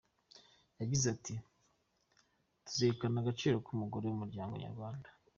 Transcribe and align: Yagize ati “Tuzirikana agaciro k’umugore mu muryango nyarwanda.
Yagize 0.79 1.05
ati 1.15 1.33
“Tuzirikana 2.63 3.17
agaciro 3.21 3.55
k’umugore 3.65 4.05
mu 4.09 4.17
muryango 4.21 4.53
nyarwanda. 4.63 5.07